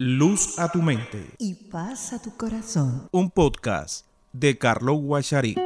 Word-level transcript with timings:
Luz 0.00 0.60
a 0.60 0.70
tu 0.70 0.80
mente. 0.80 1.34
Y 1.38 1.54
paz 1.54 2.12
a 2.12 2.22
tu 2.22 2.36
corazón. 2.36 3.08
Un 3.10 3.30
podcast 3.30 4.06
de 4.32 4.56
Carlos 4.56 5.00
Guachari. 5.00 5.56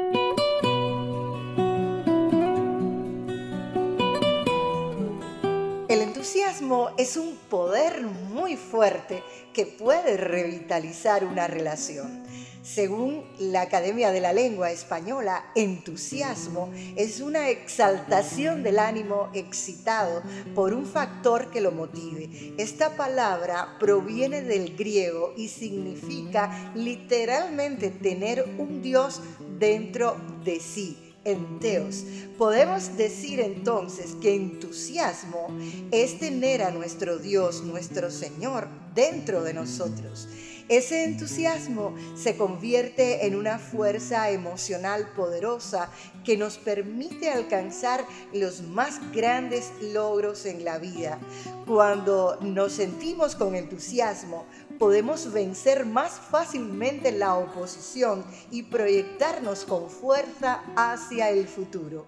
El 5.92 6.00
entusiasmo 6.00 6.88
es 6.96 7.18
un 7.18 7.36
poder 7.50 8.00
muy 8.00 8.56
fuerte 8.56 9.22
que 9.52 9.66
puede 9.66 10.16
revitalizar 10.16 11.22
una 11.22 11.48
relación. 11.48 12.22
Según 12.62 13.24
la 13.38 13.60
Academia 13.60 14.10
de 14.10 14.22
la 14.22 14.32
Lengua 14.32 14.70
Española, 14.70 15.44
entusiasmo 15.54 16.72
es 16.96 17.20
una 17.20 17.50
exaltación 17.50 18.62
del 18.62 18.78
ánimo 18.78 19.28
excitado 19.34 20.22
por 20.54 20.72
un 20.72 20.86
factor 20.86 21.50
que 21.50 21.60
lo 21.60 21.72
motive. 21.72 22.54
Esta 22.56 22.96
palabra 22.96 23.76
proviene 23.78 24.40
del 24.40 24.74
griego 24.74 25.34
y 25.36 25.48
significa 25.48 26.72
literalmente 26.74 27.90
tener 27.90 28.46
un 28.56 28.80
Dios 28.80 29.20
dentro 29.58 30.16
de 30.42 30.58
sí 30.58 31.11
enteos. 31.24 32.04
Podemos 32.38 32.96
decir 32.96 33.40
entonces 33.40 34.14
que 34.20 34.34
entusiasmo 34.34 35.48
es 35.90 36.18
tener 36.18 36.62
a 36.62 36.70
nuestro 36.70 37.18
Dios, 37.18 37.62
nuestro 37.62 38.10
Señor, 38.10 38.68
dentro 38.94 39.42
de 39.42 39.54
nosotros. 39.54 40.28
Ese 40.68 41.04
entusiasmo 41.04 41.94
se 42.14 42.36
convierte 42.36 43.26
en 43.26 43.34
una 43.34 43.58
fuerza 43.58 44.30
emocional 44.30 45.08
poderosa 45.14 45.90
que 46.24 46.36
nos 46.36 46.56
permite 46.56 47.30
alcanzar 47.30 48.06
los 48.32 48.62
más 48.62 49.00
grandes 49.12 49.70
logros 49.92 50.46
en 50.46 50.64
la 50.64 50.78
vida. 50.78 51.18
Cuando 51.66 52.38
nos 52.40 52.72
sentimos 52.72 53.34
con 53.34 53.54
entusiasmo, 53.54 54.46
podemos 54.78 55.32
vencer 55.32 55.84
más 55.84 56.12
fácilmente 56.12 57.12
la 57.12 57.34
oposición 57.34 58.24
y 58.50 58.62
proyectarnos 58.62 59.64
con 59.64 59.90
fuerza 59.90 60.62
hacia 60.76 61.28
el 61.28 61.46
futuro. 61.48 62.06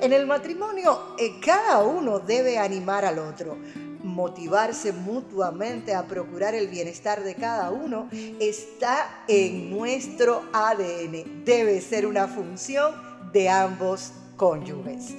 En 0.00 0.12
el 0.12 0.26
matrimonio, 0.26 1.14
eh, 1.18 1.38
cada 1.44 1.84
uno 1.84 2.18
debe 2.18 2.58
animar 2.58 3.04
al 3.04 3.20
otro 3.20 3.56
motivarse 4.12 4.92
mutuamente 4.92 5.94
a 5.94 6.06
procurar 6.06 6.54
el 6.54 6.68
bienestar 6.68 7.24
de 7.24 7.34
cada 7.34 7.70
uno 7.70 8.08
está 8.40 9.24
en 9.28 9.70
nuestro 9.70 10.42
ADN. 10.52 11.44
Debe 11.44 11.80
ser 11.80 12.06
una 12.06 12.28
función 12.28 12.94
de 13.32 13.48
ambos 13.48 14.12
cónyuges. 14.36 15.14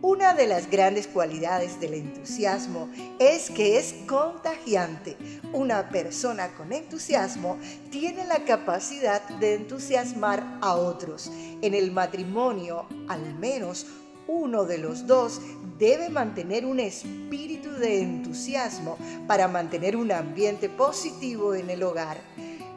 Una 0.00 0.32
de 0.32 0.46
las 0.46 0.70
grandes 0.70 1.08
cualidades 1.08 1.80
del 1.80 1.94
entusiasmo 1.94 2.88
es 3.18 3.50
que 3.50 3.78
es 3.78 3.94
contagiante. 4.06 5.16
Una 5.52 5.88
persona 5.88 6.54
con 6.56 6.72
entusiasmo 6.72 7.58
tiene 7.90 8.24
la 8.24 8.44
capacidad 8.44 9.28
de 9.40 9.54
entusiasmar 9.54 10.58
a 10.60 10.74
otros. 10.76 11.32
En 11.62 11.74
el 11.74 11.90
matrimonio, 11.90 12.86
al 13.08 13.34
menos 13.40 13.86
uno 14.28 14.64
de 14.64 14.78
los 14.78 15.06
dos 15.06 15.40
debe 15.78 16.10
mantener 16.10 16.64
un 16.64 16.78
espíritu 16.78 17.70
de 17.72 18.02
entusiasmo 18.02 18.96
para 19.26 19.48
mantener 19.48 19.96
un 19.96 20.12
ambiente 20.12 20.68
positivo 20.68 21.54
en 21.54 21.70
el 21.70 21.82
hogar. 21.82 22.18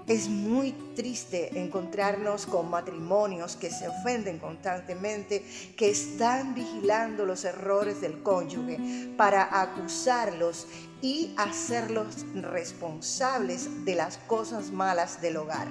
Es 0.08 0.30
muy 0.30 0.72
triste 0.96 1.60
encontrarnos 1.60 2.46
con 2.46 2.70
matrimonios 2.70 3.56
que 3.56 3.70
se 3.70 3.88
ofenden 3.88 4.40
constantemente, 4.40 5.46
que 5.78 5.90
están 5.90 6.56
vigilando 6.56 7.26
los 7.26 7.46
errores 7.46 8.02
del 8.02 8.24
cónyuge 8.24 9.14
para 9.16 9.62
acusarlos 9.62 10.68
y 11.02 11.34
hacerlos 11.38 12.26
responsables 12.34 13.86
de 13.86 13.96
las 13.96 14.18
cosas 14.18 14.72
malas 14.72 15.22
del 15.22 15.38
hogar. 15.38 15.68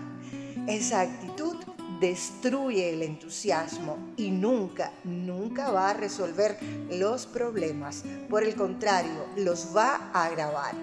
Esa 0.67 1.01
actitud 1.01 1.56
destruye 2.01 2.91
el 2.91 3.03
entusiasmo 3.03 3.98
y 4.17 4.31
nunca, 4.31 4.93
nunca 5.05 5.70
va 5.70 5.91
a 5.91 5.95
resolver 5.95 6.58
los 6.91 7.27
problemas. 7.27 8.05
Por 8.29 8.42
el 8.42 8.55
contrario, 8.55 9.27
los 9.36 9.77
va 9.77 10.11
a 10.13 10.24
agravar. 10.24 10.74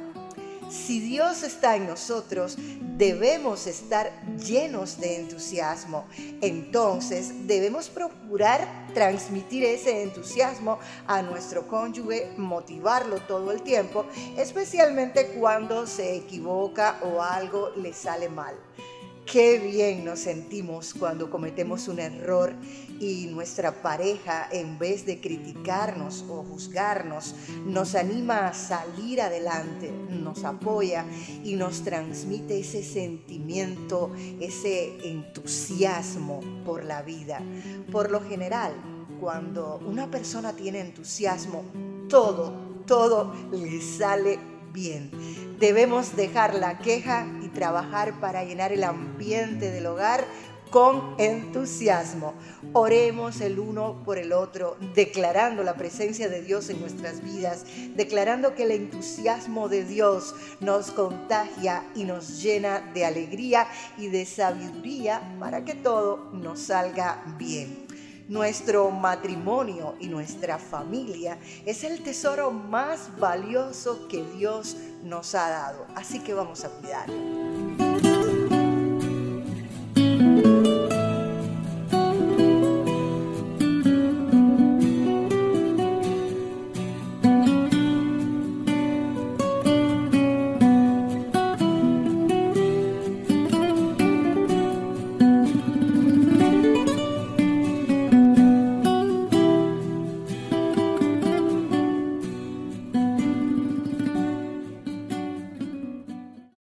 Si 0.70 1.00
Dios 1.00 1.44
está 1.44 1.78
en 1.78 1.88
nosotros, 1.88 2.58
debemos 2.98 3.68
estar 3.68 4.12
llenos 4.38 5.00
de 5.00 5.16
entusiasmo. 5.16 6.06
Entonces 6.42 7.48
debemos 7.48 7.88
procurar 7.88 8.68
transmitir 8.94 9.64
ese 9.64 10.04
entusiasmo 10.04 10.78
a 11.08 11.22
nuestro 11.22 11.68
cónyuge, 11.68 12.34
motivarlo 12.38 13.22
todo 13.22 13.52
el 13.54 13.62
tiempo, 13.62 14.06
especialmente 14.36 15.28
cuando 15.40 15.88
se 15.88 16.18
equivoca 16.18 17.00
o 17.02 17.22
algo 17.22 17.70
le 17.78 17.94
sale 17.94 18.28
mal. 18.28 18.56
Qué 19.30 19.60
bien 19.60 20.06
nos 20.06 20.20
sentimos 20.20 20.94
cuando 20.94 21.30
cometemos 21.30 21.90
un 21.90 22.00
error 22.00 22.54
y 22.98 23.28
nuestra 23.28 23.82
pareja, 23.82 24.48
en 24.50 24.80
vez 24.80 25.06
de 25.06 25.20
criticarnos 25.20 26.24
o 26.30 26.44
juzgarnos, 26.44 27.36
nos 27.66 27.96
anima 27.96 28.48
a 28.48 28.54
salir 28.54 29.20
adelante, 29.20 29.92
nos 29.92 30.46
apoya 30.46 31.06
y 31.44 31.56
nos 31.56 31.84
transmite 31.84 32.62
ese 32.62 32.82
sentimiento, 32.82 34.12
ese 34.40 35.10
entusiasmo 35.10 36.40
por 36.64 36.86
la 36.86 37.02
vida. 37.02 37.42
Por 37.92 38.12
lo 38.12 38.22
general, 38.22 38.74
cuando 39.20 39.82
una 39.86 40.10
persona 40.10 40.54
tiene 40.54 40.80
entusiasmo, 40.80 41.66
todo, 42.08 42.54
todo 42.86 43.34
le 43.52 43.82
sale 43.82 44.40
bien. 44.72 45.12
Debemos 45.60 46.16
dejar 46.16 46.56
la 46.56 46.78
queja 46.78 47.28
trabajar 47.58 48.20
para 48.20 48.44
llenar 48.44 48.72
el 48.72 48.84
ambiente 48.84 49.72
del 49.72 49.88
hogar 49.88 50.24
con 50.70 51.16
entusiasmo. 51.18 52.36
Oremos 52.74 53.42
el 53.42 53.58
uno 53.58 54.04
por 54.06 54.20
el 54.20 54.32
otro, 54.32 54.78
declarando 54.94 55.64
la 55.64 55.74
presencia 55.74 56.30
de 56.30 56.44
Dios 56.44 56.70
en 56.70 56.80
nuestras 56.80 57.24
vidas, 57.24 57.66
declarando 57.96 58.54
que 58.54 58.64
el 58.64 58.72
entusiasmo 58.72 59.70
de 59.70 59.86
Dios 59.86 60.36
nos 60.60 60.92
contagia 60.92 61.84
y 61.96 62.04
nos 62.04 62.44
llena 62.44 62.80
de 62.94 63.06
alegría 63.06 63.68
y 63.98 64.10
de 64.10 64.28
sabiduría 64.28 65.36
para 65.40 65.66
que 65.66 65.74
todo 65.74 66.30
nos 66.34 66.60
salga 66.60 67.24
bien. 67.40 67.87
Nuestro 68.28 68.92
matrimonio 68.92 69.96
y 70.02 70.08
nuestra 70.08 70.58
familia 70.58 71.38
es 71.66 71.86
el 71.86 72.04
tesoro 72.04 72.52
más 72.52 73.18
valioso 73.18 74.08
que 74.10 74.24
Dios 74.36 74.76
nos 75.04 75.34
ha 75.34 75.50
dado. 75.50 75.88
Así 75.96 76.20
que 76.20 76.34
vamos 76.34 76.66
a 76.66 76.70
cuidarlo. 76.70 77.87